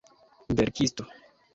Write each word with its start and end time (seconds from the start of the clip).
verkisto 0.57 1.05